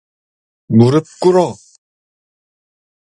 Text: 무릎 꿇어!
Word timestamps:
무릎 0.77 1.05
꿇어! 1.21 1.45